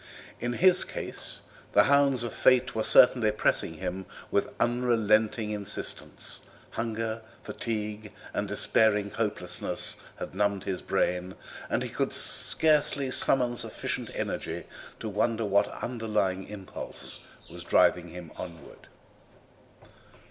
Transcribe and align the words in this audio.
In 0.39 0.53
his 0.53 0.83
case 0.83 1.43
the 1.73 1.83
hounds 1.83 2.23
of 2.23 2.33
Fate 2.33 2.73
were 2.73 2.83
certainly 2.83 3.31
pressing 3.31 3.75
him 3.75 4.07
with 4.31 4.49
unrelenting 4.59 5.51
insistence; 5.51 6.39
hunger, 6.71 7.21
fatigue, 7.43 8.11
and 8.33 8.47
despairing 8.47 9.11
hopelessness 9.11 9.97
had 10.15 10.33
numbed 10.33 10.63
his 10.63 10.81
brain, 10.81 11.35
and 11.69 11.83
he 11.83 11.89
could 11.89 12.13
scarcely 12.13 13.11
summon 13.11 13.55
sufficient 13.55 14.09
energy 14.15 14.63
to 14.99 15.07
wonder 15.07 15.45
what 15.45 15.67
underlying 15.83 16.47
impulse 16.47 17.19
was 17.47 17.63
driving 17.63 18.07
him 18.07 18.31
onward. 18.37 18.87